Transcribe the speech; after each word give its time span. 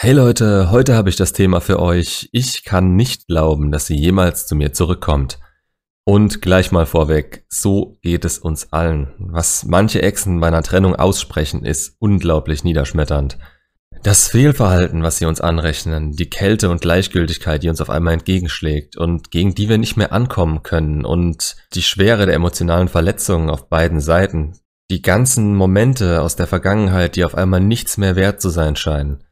Hey 0.00 0.12
Leute, 0.12 0.70
heute 0.70 0.94
habe 0.94 1.08
ich 1.10 1.16
das 1.16 1.32
Thema 1.32 1.60
für 1.60 1.80
euch. 1.80 2.28
Ich 2.30 2.62
kann 2.62 2.94
nicht 2.94 3.26
glauben, 3.26 3.72
dass 3.72 3.86
sie 3.86 3.96
jemals 3.96 4.46
zu 4.46 4.54
mir 4.54 4.72
zurückkommt. 4.72 5.40
Und 6.04 6.40
gleich 6.40 6.70
mal 6.70 6.86
vorweg, 6.86 7.44
so 7.48 7.98
geht 8.00 8.24
es 8.24 8.38
uns 8.38 8.72
allen. 8.72 9.12
Was 9.18 9.64
manche 9.64 10.00
Exen 10.00 10.38
bei 10.38 10.46
einer 10.46 10.62
Trennung 10.62 10.94
aussprechen, 10.94 11.64
ist 11.64 11.96
unglaublich 11.98 12.62
niederschmetternd. 12.62 13.38
Das 14.04 14.28
Fehlverhalten, 14.28 15.02
was 15.02 15.16
sie 15.16 15.26
uns 15.26 15.40
anrechnen, 15.40 16.12
die 16.12 16.30
Kälte 16.30 16.70
und 16.70 16.80
Gleichgültigkeit, 16.80 17.64
die 17.64 17.68
uns 17.68 17.80
auf 17.80 17.90
einmal 17.90 18.14
entgegenschlägt 18.14 18.96
und 18.96 19.32
gegen 19.32 19.56
die 19.56 19.68
wir 19.68 19.78
nicht 19.78 19.96
mehr 19.96 20.12
ankommen 20.12 20.62
können 20.62 21.04
und 21.04 21.56
die 21.74 21.82
Schwere 21.82 22.24
der 22.24 22.36
emotionalen 22.36 22.86
Verletzungen 22.86 23.50
auf 23.50 23.68
beiden 23.68 24.00
Seiten, 24.00 24.52
die 24.92 25.02
ganzen 25.02 25.56
Momente 25.56 26.22
aus 26.22 26.36
der 26.36 26.46
Vergangenheit, 26.46 27.16
die 27.16 27.24
auf 27.24 27.34
einmal 27.34 27.60
nichts 27.60 27.98
mehr 27.98 28.14
wert 28.14 28.40
zu 28.40 28.48
sein 28.48 28.76
scheinen. 28.76 29.24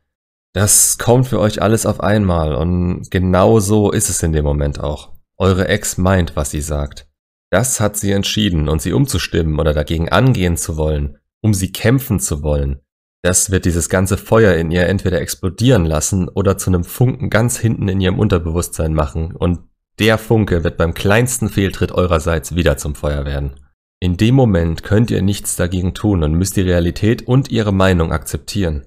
Das 0.56 0.96
kommt 0.96 1.26
für 1.26 1.38
euch 1.38 1.60
alles 1.60 1.84
auf 1.84 2.00
einmal 2.00 2.54
und 2.54 3.10
genau 3.10 3.60
so 3.60 3.90
ist 3.90 4.08
es 4.08 4.22
in 4.22 4.32
dem 4.32 4.46
Moment 4.46 4.80
auch. 4.80 5.12
Eure 5.36 5.68
Ex 5.68 5.98
meint, 5.98 6.34
was 6.34 6.50
sie 6.50 6.62
sagt. 6.62 7.06
Das 7.50 7.78
hat 7.78 7.98
sie 7.98 8.12
entschieden 8.12 8.70
und 8.70 8.80
sie 8.80 8.94
umzustimmen 8.94 9.60
oder 9.60 9.74
dagegen 9.74 10.08
angehen 10.08 10.56
zu 10.56 10.78
wollen, 10.78 11.18
um 11.42 11.52
sie 11.52 11.72
kämpfen 11.72 12.20
zu 12.20 12.42
wollen. 12.42 12.80
Das 13.22 13.50
wird 13.50 13.66
dieses 13.66 13.90
ganze 13.90 14.16
Feuer 14.16 14.54
in 14.54 14.70
ihr 14.70 14.86
entweder 14.86 15.20
explodieren 15.20 15.84
lassen 15.84 16.26
oder 16.26 16.56
zu 16.56 16.70
einem 16.70 16.84
Funken 16.84 17.28
ganz 17.28 17.58
hinten 17.58 17.88
in 17.88 18.00
ihrem 18.00 18.18
Unterbewusstsein 18.18 18.94
machen 18.94 19.36
und 19.36 19.58
der 19.98 20.16
Funke 20.16 20.64
wird 20.64 20.78
beim 20.78 20.94
kleinsten 20.94 21.50
Fehltritt 21.50 21.92
eurerseits 21.92 22.54
wieder 22.54 22.78
zum 22.78 22.94
Feuer 22.94 23.26
werden. 23.26 23.60
In 24.00 24.16
dem 24.16 24.34
Moment 24.34 24.82
könnt 24.82 25.10
ihr 25.10 25.20
nichts 25.20 25.54
dagegen 25.56 25.92
tun 25.92 26.22
und 26.22 26.32
müsst 26.32 26.56
die 26.56 26.62
Realität 26.62 27.28
und 27.28 27.50
ihre 27.50 27.72
Meinung 27.72 28.10
akzeptieren. 28.10 28.86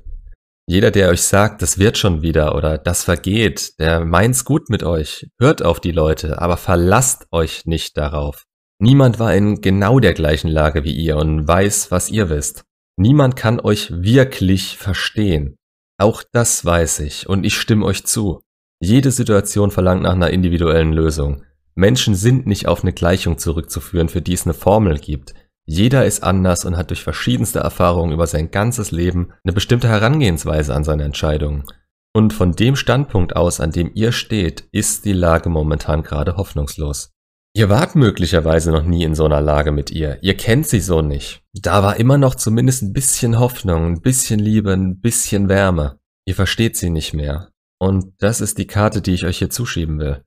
Jeder, 0.70 0.92
der 0.92 1.10
euch 1.10 1.24
sagt, 1.24 1.64
das 1.64 1.80
wird 1.80 1.98
schon 1.98 2.22
wieder 2.22 2.54
oder 2.54 2.78
das 2.78 3.04
vergeht, 3.04 3.80
der 3.80 4.06
meint's 4.06 4.46
gut 4.46 4.70
mit 4.70 4.84
euch. 4.84 5.28
Hört 5.40 5.64
auf 5.64 5.80
die 5.80 5.92
Leute, 5.92 6.40
aber 6.40 6.58
verlasst 6.58 7.26
euch 7.32 7.66
nicht 7.66 7.98
darauf. 7.98 8.44
Niemand 8.78 9.18
war 9.18 9.34
in 9.34 9.62
genau 9.62 10.00
der 10.00 10.14
gleichen 10.14 10.48
Lage 10.48 10.84
wie 10.84 10.94
ihr 10.94 11.18
und 11.18 11.48
weiß, 11.48 11.90
was 11.90 12.12
ihr 12.12 12.30
wisst. 12.30 12.66
Niemand 12.98 13.36
kann 13.36 13.60
euch 13.60 13.90
wirklich 13.90 14.78
verstehen. 14.78 15.56
Auch 15.98 16.22
das 16.34 16.64
weiß 16.64 17.00
ich 17.00 17.28
und 17.28 17.48
ich 17.48 17.58
stimme 17.58 17.84
euch 17.84 18.06
zu. 18.06 18.42
Jede 18.80 19.10
Situation 19.10 19.72
verlangt 19.72 20.04
nach 20.04 20.14
einer 20.14 20.30
individuellen 20.30 20.94
Lösung. 20.94 21.46
Menschen 21.74 22.14
sind 22.14 22.46
nicht 22.46 22.68
auf 22.68 22.84
eine 22.84 22.94
Gleichung 22.94 23.40
zurückzuführen, 23.40 24.08
für 24.08 24.22
die 24.22 24.34
es 24.34 24.46
eine 24.46 24.54
Formel 24.54 25.00
gibt. 25.00 25.34
Jeder 25.72 26.04
ist 26.04 26.24
anders 26.24 26.66
und 26.66 26.78
hat 26.78 26.90
durch 26.90 27.04
verschiedenste 27.04 27.60
Erfahrungen 27.60 28.12
über 28.12 28.26
sein 28.26 28.50
ganzes 28.50 28.90
Leben 28.90 29.34
eine 29.44 29.54
bestimmte 29.54 29.88
Herangehensweise 29.88 30.74
an 30.74 30.84
seine 30.84 31.04
Entscheidungen. 31.04 31.64
Und 32.12 32.34
von 32.34 32.54
dem 32.54 32.76
Standpunkt 32.76 33.36
aus, 33.36 33.60
an 33.60 33.70
dem 33.70 33.92
ihr 33.94 34.12
steht, 34.12 34.68
ist 34.72 35.06
die 35.06 35.14
Lage 35.14 35.48
momentan 35.50 36.02
gerade 36.02 36.38
hoffnungslos. 36.38 37.12
Ihr 37.54 37.70
wart 37.70 37.94
möglicherweise 37.94 38.72
noch 38.72 38.82
nie 38.82 39.04
in 39.04 39.14
so 39.14 39.26
einer 39.26 39.42
Lage 39.42 39.72
mit 39.72 39.92
ihr. 39.92 40.18
Ihr 40.24 40.36
kennt 40.36 40.66
sie 40.66 40.80
so 40.80 41.04
nicht. 41.04 41.44
Da 41.54 41.84
war 41.84 41.98
immer 41.98 42.18
noch 42.18 42.34
zumindest 42.34 42.82
ein 42.82 42.94
bisschen 42.94 43.38
Hoffnung, 43.38 43.86
ein 43.86 44.02
bisschen 44.02 44.40
Liebe, 44.40 44.74
ein 44.74 45.00
bisschen 45.00 45.50
Wärme. 45.50 46.00
Ihr 46.26 46.34
versteht 46.34 46.78
sie 46.78 46.90
nicht 46.90 47.14
mehr. 47.14 47.52
Und 47.80 48.14
das 48.18 48.42
ist 48.42 48.58
die 48.58 48.66
Karte, 48.66 49.04
die 49.04 49.14
ich 49.14 49.24
euch 49.24 49.38
hier 49.38 49.52
zuschieben 49.52 50.00
will. 50.00 50.24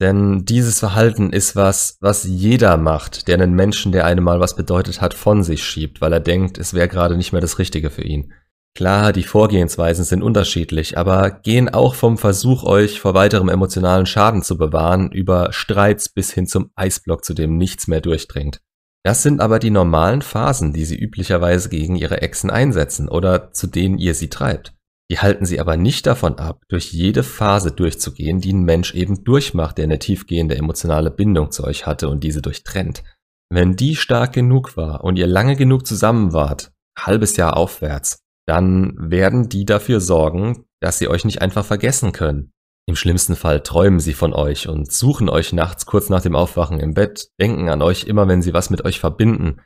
Denn 0.00 0.44
dieses 0.44 0.78
Verhalten 0.78 1.30
ist 1.30 1.56
was, 1.56 1.96
was 2.00 2.24
jeder 2.24 2.76
macht, 2.76 3.28
der 3.28 3.36
einen 3.36 3.54
Menschen, 3.54 3.92
der 3.92 4.04
einem 4.04 4.24
mal 4.24 4.40
was 4.40 4.54
bedeutet 4.54 5.00
hat, 5.00 5.14
von 5.14 5.42
sich 5.42 5.64
schiebt, 5.64 6.02
weil 6.02 6.12
er 6.12 6.20
denkt, 6.20 6.58
es 6.58 6.74
wäre 6.74 6.88
gerade 6.88 7.16
nicht 7.16 7.32
mehr 7.32 7.40
das 7.40 7.58
Richtige 7.58 7.88
für 7.88 8.02
ihn. 8.02 8.32
Klar, 8.76 9.14
die 9.14 9.22
Vorgehensweisen 9.22 10.04
sind 10.04 10.22
unterschiedlich, 10.22 10.98
aber 10.98 11.30
gehen 11.30 11.70
auch 11.70 11.94
vom 11.94 12.18
Versuch, 12.18 12.62
euch 12.62 13.00
vor 13.00 13.14
weiterem 13.14 13.48
emotionalen 13.48 14.04
Schaden 14.04 14.42
zu 14.42 14.58
bewahren, 14.58 15.10
über 15.10 15.50
Streits 15.54 16.10
bis 16.10 16.30
hin 16.30 16.46
zum 16.46 16.70
Eisblock, 16.74 17.24
zu 17.24 17.32
dem 17.32 17.56
nichts 17.56 17.88
mehr 17.88 18.02
durchdringt. 18.02 18.60
Das 19.02 19.22
sind 19.22 19.40
aber 19.40 19.60
die 19.60 19.70
normalen 19.70 20.20
Phasen, 20.20 20.74
die 20.74 20.84
sie 20.84 20.98
üblicherweise 20.98 21.70
gegen 21.70 21.96
ihre 21.96 22.20
Exen 22.20 22.50
einsetzen 22.50 23.08
oder 23.08 23.50
zu 23.52 23.66
denen 23.66 23.96
ihr 23.96 24.14
sie 24.14 24.28
treibt. 24.28 24.75
Die 25.10 25.18
halten 25.18 25.46
sie 25.46 25.60
aber 25.60 25.76
nicht 25.76 26.06
davon 26.06 26.38
ab, 26.38 26.62
durch 26.68 26.92
jede 26.92 27.22
Phase 27.22 27.70
durchzugehen, 27.70 28.40
die 28.40 28.52
ein 28.52 28.64
Mensch 28.64 28.94
eben 28.94 29.22
durchmacht, 29.22 29.78
der 29.78 29.84
eine 29.84 30.00
tiefgehende 30.00 30.56
emotionale 30.56 31.10
Bindung 31.10 31.52
zu 31.52 31.62
euch 31.64 31.86
hatte 31.86 32.08
und 32.08 32.24
diese 32.24 32.42
durchtrennt. 32.42 33.04
Wenn 33.48 33.76
die 33.76 33.94
stark 33.94 34.32
genug 34.32 34.76
war 34.76 35.04
und 35.04 35.16
ihr 35.16 35.28
lange 35.28 35.54
genug 35.54 35.86
zusammen 35.86 36.32
wart, 36.32 36.72
halbes 36.98 37.36
Jahr 37.36 37.56
aufwärts, 37.56 38.18
dann 38.48 38.94
werden 38.98 39.48
die 39.48 39.64
dafür 39.64 40.00
sorgen, 40.00 40.64
dass 40.80 40.98
sie 40.98 41.08
euch 41.08 41.24
nicht 41.24 41.40
einfach 41.40 41.64
vergessen 41.64 42.12
können. 42.12 42.52
Im 42.88 42.96
schlimmsten 42.96 43.34
Fall 43.34 43.62
träumen 43.62 43.98
sie 43.98 44.12
von 44.12 44.32
euch 44.32 44.68
und 44.68 44.92
suchen 44.92 45.28
euch 45.28 45.52
nachts 45.52 45.86
kurz 45.86 46.08
nach 46.08 46.22
dem 46.22 46.36
Aufwachen 46.36 46.78
im 46.78 46.94
Bett, 46.94 47.30
denken 47.40 47.68
an 47.68 47.82
euch 47.82 48.04
immer, 48.04 48.28
wenn 48.28 48.42
sie 48.42 48.54
was 48.54 48.70
mit 48.70 48.84
euch 48.84 49.00
verbinden. 49.00 49.60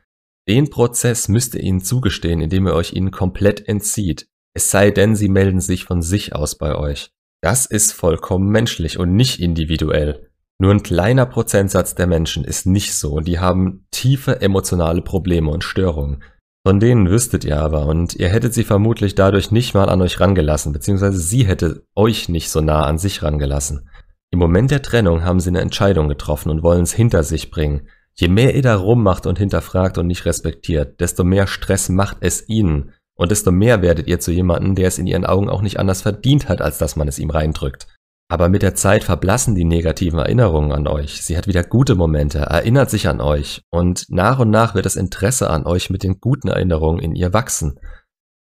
Den 0.48 0.70
Prozess 0.70 1.28
müsst 1.28 1.54
ihr 1.54 1.60
ihnen 1.60 1.82
zugestehen, 1.82 2.40
indem 2.40 2.66
ihr 2.66 2.74
euch 2.74 2.94
ihnen 2.94 3.10
komplett 3.10 3.68
entzieht, 3.68 4.29
es 4.55 4.71
sei 4.71 4.91
denn, 4.91 5.16
sie 5.16 5.28
melden 5.28 5.61
sich 5.61 5.84
von 5.84 6.03
sich 6.03 6.34
aus 6.34 6.56
bei 6.56 6.75
euch. 6.75 7.12
Das 7.41 7.66
ist 7.66 7.93
vollkommen 7.93 8.50
menschlich 8.50 8.99
und 8.99 9.15
nicht 9.15 9.41
individuell. 9.41 10.31
Nur 10.59 10.72
ein 10.72 10.83
kleiner 10.83 11.25
Prozentsatz 11.25 11.94
der 11.94 12.06
Menschen 12.06 12.44
ist 12.44 12.66
nicht 12.66 12.94
so 12.94 13.12
und 13.15 13.27
die 13.27 13.38
haben 13.38 13.87
tiefe 13.91 14.43
emotionale 14.43 15.00
Probleme 15.00 15.50
und 15.50 15.65
Störungen. 15.65 16.22
Von 16.66 16.78
denen 16.78 17.09
wüsstet 17.09 17.44
ihr 17.47 17.59
aber 17.59 17.87
und 17.87 18.15
ihr 18.16 18.28
hättet 18.28 18.53
sie 18.53 18.65
vermutlich 18.65 19.15
dadurch 19.15 19.50
nicht 19.50 19.72
mal 19.72 19.88
an 19.88 20.03
euch 20.03 20.21
rangelassen, 20.21 20.75
beziehungsweise 20.75 21.19
sie 21.19 21.47
hätte 21.47 21.84
euch 21.94 22.28
nicht 22.28 22.50
so 22.50 22.61
nah 22.61 22.84
an 22.84 22.99
sich 22.99 23.22
rangelassen. 23.22 23.88
Im 24.31 24.38
Moment 24.38 24.71
der 24.71 24.82
Trennung 24.82 25.25
haben 25.25 25.41
sie 25.41 25.49
eine 25.49 25.62
Entscheidung 25.62 26.09
getroffen 26.09 26.50
und 26.50 26.62
wollen 26.62 26.82
es 26.82 26.93
hinter 26.93 27.25
sich 27.25 27.50
bringen. 27.50 27.88
Je 28.15 28.28
mehr 28.28 28.55
ihr 28.55 28.62
da 28.62 28.77
rummacht 28.77 29.25
und 29.27 29.38
hinterfragt 29.38 29.97
und 29.97 30.06
nicht 30.06 30.27
respektiert, 30.27 31.00
desto 31.00 31.25
mehr 31.25 31.47
Stress 31.47 31.88
macht 31.88 32.19
es 32.21 32.47
ihnen. 32.50 32.93
Und 33.20 33.31
desto 33.31 33.53
mehr 33.53 33.82
werdet 33.82 34.06
ihr 34.06 34.19
zu 34.19 34.32
jemandem, 34.32 34.75
der 34.75 34.88
es 34.88 34.97
in 34.97 35.06
ihren 35.06 35.26
Augen 35.26 35.50
auch 35.50 35.60
nicht 35.60 35.78
anders 35.78 36.00
verdient 36.00 36.48
hat, 36.48 36.62
als 36.62 36.78
dass 36.78 36.97
man 36.97 37.06
es 37.06 37.19
ihm 37.19 37.28
reindrückt. 37.28 37.86
Aber 38.32 38.48
mit 38.48 38.62
der 38.62 38.75
Zeit 38.75 39.04
verblassen 39.04 39.54
die 39.54 39.66
negativen 39.66 40.19
Erinnerungen 40.19 40.72
an 40.72 40.86
euch. 40.86 41.22
Sie 41.22 41.36
hat 41.36 41.47
wieder 41.47 41.62
gute 41.62 41.97
Momente, 41.97 42.38
erinnert 42.38 42.88
sich 42.88 43.08
an 43.08 43.20
euch 43.20 43.60
und 43.70 44.06
nach 44.08 44.38
und 44.38 44.48
nach 44.48 44.75
wird 44.75 44.86
das 44.86 44.97
Interesse 44.97 45.50
an 45.50 45.66
euch 45.66 45.91
mit 45.91 46.03
den 46.03 46.19
guten 46.19 46.48
Erinnerungen 46.48 46.98
in 46.98 47.14
ihr 47.14 47.34
wachsen. 47.34 47.78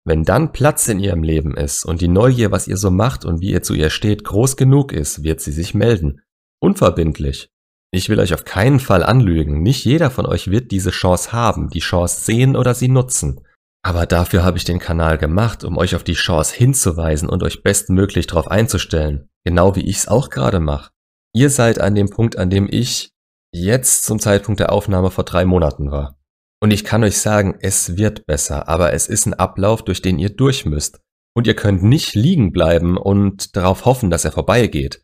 Wenn 0.05 0.23
dann 0.23 0.53
Platz 0.53 0.87
in 0.87 0.99
ihrem 0.99 1.23
Leben 1.23 1.57
ist 1.57 1.83
und 1.83 1.99
die 1.99 2.07
Neugier, 2.07 2.51
was 2.51 2.69
ihr 2.69 2.77
so 2.77 2.89
macht 2.89 3.25
und 3.25 3.41
wie 3.41 3.51
ihr 3.51 3.61
zu 3.61 3.73
ihr 3.73 3.89
steht, 3.89 4.23
groß 4.23 4.55
genug 4.55 4.93
ist, 4.93 5.23
wird 5.23 5.41
sie 5.41 5.51
sich 5.51 5.73
melden. 5.73 6.21
Unverbindlich. 6.61 7.49
Ich 7.91 8.07
will 8.07 8.21
euch 8.21 8.33
auf 8.33 8.45
keinen 8.45 8.79
Fall 8.79 9.03
anlügen. 9.03 9.61
Nicht 9.61 9.83
jeder 9.83 10.09
von 10.09 10.25
euch 10.25 10.49
wird 10.49 10.71
diese 10.71 10.91
Chance 10.91 11.33
haben, 11.33 11.69
die 11.69 11.79
Chance 11.79 12.21
sehen 12.21 12.55
oder 12.55 12.73
sie 12.73 12.87
nutzen. 12.87 13.41
Aber 13.81 14.05
dafür 14.05 14.43
habe 14.43 14.57
ich 14.57 14.65
den 14.65 14.79
Kanal 14.79 15.17
gemacht, 15.17 15.63
um 15.63 15.77
euch 15.77 15.95
auf 15.95 16.03
die 16.03 16.13
Chance 16.13 16.55
hinzuweisen 16.55 17.29
und 17.29 17.43
euch 17.43 17.63
bestmöglich 17.63 18.27
darauf 18.27 18.49
einzustellen. 18.49 19.29
Genau 19.45 19.75
wie 19.75 19.87
ich 19.87 19.97
es 19.97 20.07
auch 20.07 20.29
gerade 20.29 20.59
mache. 20.59 20.91
Ihr 21.33 21.49
seid 21.49 21.79
an 21.79 21.95
dem 21.95 22.09
Punkt, 22.09 22.37
an 22.37 22.49
dem 22.49 22.67
ich 22.69 23.11
jetzt 23.53 24.05
zum 24.05 24.19
Zeitpunkt 24.19 24.59
der 24.59 24.71
Aufnahme 24.71 25.11
vor 25.11 25.23
drei 25.23 25.45
Monaten 25.45 25.91
war. 25.91 26.17
Und 26.61 26.71
ich 26.71 26.83
kann 26.83 27.03
euch 27.03 27.19
sagen, 27.19 27.57
es 27.61 27.95
wird 27.95 28.25
besser, 28.25 28.67
aber 28.67 28.93
es 28.93 29.07
ist 29.07 29.25
ein 29.25 29.33
Ablauf, 29.33 29.83
durch 29.83 30.01
den 30.01 30.19
ihr 30.19 30.29
durch 30.29 30.65
müsst. 30.65 30.99
Und 31.33 31.47
ihr 31.47 31.55
könnt 31.55 31.83
nicht 31.83 32.15
liegen 32.15 32.51
bleiben 32.51 32.97
und 32.97 33.55
darauf 33.55 33.85
hoffen, 33.85 34.09
dass 34.09 34.25
er 34.25 34.33
vorbeigeht. 34.33 35.03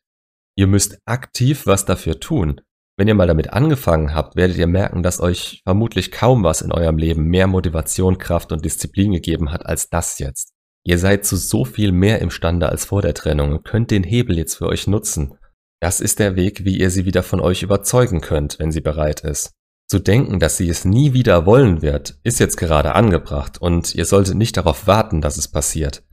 Ihr 0.58 0.68
müsst 0.68 0.98
aktiv 1.06 1.66
was 1.66 1.86
dafür 1.86 2.20
tun. 2.20 2.60
Wenn 2.98 3.10
ihr 3.10 3.16
mal 3.16 3.28
damit 3.28 3.52
angefangen 3.52 4.16
habt, 4.16 4.38
werdet 4.38 4.58
ihr 4.58 4.68
merken, 4.68 5.04
dass 5.04 5.20
euch 5.20 5.62
vermutlich 5.66 6.12
kaum 6.12 6.44
was 6.44 6.62
in 6.62 6.72
eurem 6.72 6.98
Leben 6.98 7.26
mehr 7.26 7.48
Motivation, 7.48 8.18
Kraft 8.18 8.54
und 8.54 8.64
Disziplin 8.64 9.12
gegeben 9.12 9.52
hat 9.52 9.66
als 9.66 9.90
das 9.90 10.20
jetzt. 10.20 10.54
Ihr 10.86 10.98
seid 10.98 11.26
zu 11.26 11.36
so 11.36 11.66
viel 11.66 11.92
mehr 11.92 12.22
imstande 12.22 12.70
als 12.70 12.86
vor 12.86 13.02
der 13.02 13.14
Trennung 13.14 13.52
und 13.52 13.66
könnt 13.66 13.92
den 13.92 14.04
Hebel 14.04 14.38
jetzt 14.38 14.56
für 14.56 14.68
euch 14.68 14.88
nutzen. 14.88 15.38
Das 15.82 16.00
ist 16.00 16.20
der 16.20 16.36
Weg, 16.36 16.64
wie 16.64 16.78
ihr 16.78 16.90
sie 16.90 17.06
wieder 17.06 17.24
von 17.24 17.42
euch 17.42 17.64
überzeugen 17.64 18.22
könnt, 18.22 18.60
wenn 18.60 18.72
sie 18.72 18.82
bereit 18.82 19.22
ist. 19.22 19.52
Zu 19.88 20.00
denken, 20.00 20.40
dass 20.40 20.58
sie 20.58 20.70
es 20.70 20.86
nie 20.86 21.14
wieder 21.14 21.46
wollen 21.46 21.82
wird, 21.82 22.18
ist 22.24 22.40
jetzt 22.40 22.58
gerade 22.58 22.96
angebracht 22.96 23.62
und 23.62 23.94
ihr 23.94 24.06
solltet 24.06 24.36
nicht 24.36 24.58
darauf 24.58 24.88
warten, 24.88 25.22
dass 25.22 25.38
es 25.38 25.48
passiert. 25.48 26.04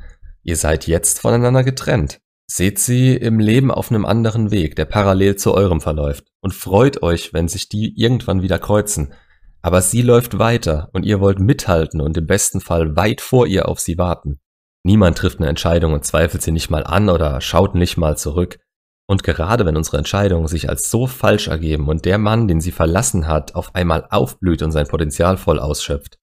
Ihr 0.43 0.57
seid 0.57 0.87
jetzt 0.87 1.21
voneinander 1.21 1.65
getrennt. 1.65 2.19
Seht 2.55 2.79
sie 2.79 3.17
im 3.17 3.41
Leben 3.41 3.71
auf 3.71 3.91
einem 3.91 4.05
anderen 4.05 4.51
Weg, 4.51 4.77
der 4.77 4.85
parallel 4.85 5.37
zu 5.37 5.55
eurem 5.55 5.81
verläuft, 5.81 6.27
und 6.43 6.53
freut 6.53 7.03
euch, 7.03 7.33
wenn 7.33 7.49
sich 7.49 7.71
die 7.71 7.99
irgendwann 7.99 8.43
wieder 8.43 8.59
kreuzen. 8.59 9.15
Aber 9.63 9.81
sie 9.81 10.03
läuft 10.03 10.39
weiter 10.39 10.91
und 10.93 11.07
ihr 11.07 11.19
wollt 11.19 11.39
mithalten 11.39 12.03
und 12.03 12.15
im 12.19 12.27
besten 12.27 12.61
Fall 12.61 12.95
weit 12.95 13.23
vor 13.23 13.47
ihr 13.47 13.71
auf 13.71 13.81
sie 13.81 13.97
warten. 13.97 14.39
Niemand 14.85 15.17
trifft 15.17 15.39
eine 15.39 15.49
Entscheidung 15.49 15.95
und 15.95 16.05
zweifelt 16.05 16.43
sie 16.43 16.53
nicht 16.53 16.69
mal 16.69 16.85
an 16.85 17.09
oder 17.09 17.41
schaut 17.41 17.75
nicht 17.75 17.97
mal 17.97 18.19
zurück. 18.19 18.59
Und 19.07 19.23
gerade 19.23 19.65
wenn 19.65 19.79
unsere 19.79 19.97
Entscheidungen 19.97 20.47
sich 20.47 20.69
als 20.69 20.91
so 20.91 21.07
falsch 21.07 21.49
ergeben 21.49 21.89
und 21.89 22.05
der 22.05 22.19
Mann, 22.19 22.49
den 22.49 22.61
sie 22.61 22.73
verlassen 22.73 23.29
hat, 23.29 23.55
auf 23.55 23.75
einmal 23.75 24.07
aufblüht 24.11 24.61
und 24.61 24.73
sein 24.73 24.89
Potenzial 24.89 25.39
voll 25.39 25.59
ausschöpft. 25.59 26.19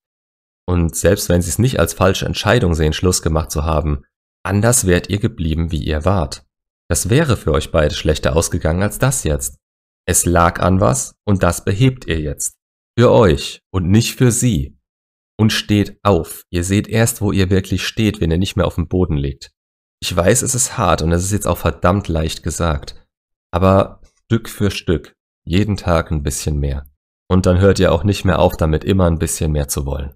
Und 0.67 0.95
selbst 0.95 1.27
wenn 1.27 1.41
sie 1.41 1.49
es 1.49 1.57
nicht 1.57 1.79
als 1.79 1.95
falsche 1.95 2.27
Entscheidung 2.27 2.75
sehen, 2.75 2.93
Schluss 2.93 3.23
gemacht 3.23 3.49
zu 3.49 3.63
haben, 3.63 4.03
Anders 4.44 4.88
wärt 4.88 5.09
ihr 5.09 5.19
geblieben, 5.19 5.71
wie 5.71 5.83
ihr 5.83 6.06
wart. 6.06 6.45
Das 6.89 7.09
wäre 7.09 7.38
für 7.38 7.51
euch 7.51 7.71
beide 7.71 7.94
schlechter 7.94 8.36
ausgegangen 8.36 8.81
als 8.81 8.97
das 9.00 9.24
jetzt. 9.24 9.57
Es 10.06 10.25
lag 10.25 10.59
an 10.59 10.80
was 10.80 11.15
und 11.25 11.44
das 11.44 11.63
behebt 11.63 12.07
ihr 12.07 12.19
jetzt. 12.19 12.56
Für 12.97 13.12
euch 13.12 13.62
und 13.71 13.89
nicht 13.89 14.15
für 14.15 14.31
sie. 14.31 14.77
Und 15.38 15.53
steht 15.53 16.00
auf. 16.03 16.44
Ihr 16.50 16.63
seht 16.63 16.88
erst, 16.88 17.21
wo 17.21 17.31
ihr 17.31 17.50
wirklich 17.50 17.86
steht, 17.86 18.19
wenn 18.19 18.31
ihr 18.31 18.38
nicht 18.38 18.56
mehr 18.56 18.65
auf 18.65 18.75
dem 18.75 18.88
Boden 18.88 19.15
liegt. 19.15 19.51
Ich 20.01 20.13
weiß, 20.15 20.41
es 20.41 20.56
ist 20.56 20.77
hart 20.77 21.01
und 21.01 21.12
es 21.12 21.24
ist 21.24 21.31
jetzt 21.31 21.47
auch 21.47 21.57
verdammt 21.57 22.07
leicht 22.07 22.44
gesagt. 22.44 23.06
Aber 23.51 24.01
Stück 24.25 24.50
für 24.50 24.69
Stück. 24.69 25.15
Jeden 25.45 25.77
Tag 25.77 26.12
ein 26.12 26.24
bisschen 26.24 26.59
mehr. 26.59 26.86
Und 27.27 27.45
dann 27.45 27.59
hört 27.59 27.80
ihr 27.80 27.91
auch 27.91 28.03
nicht 28.03 28.25
mehr 28.25 28.39
auf 28.39 28.57
damit, 28.57 28.83
immer 28.83 29.06
ein 29.06 29.19
bisschen 29.19 29.51
mehr 29.51 29.68
zu 29.68 29.86
wollen. 29.86 30.15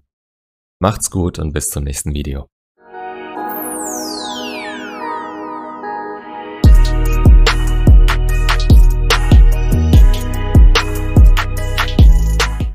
Macht's 0.80 1.10
gut 1.10 1.38
und 1.38 1.52
bis 1.52 1.68
zum 1.68 1.84
nächsten 1.84 2.14
Video. 2.14 2.53